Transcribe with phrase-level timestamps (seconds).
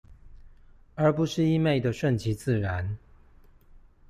[0.95, 2.97] 而不是一昧地順其自然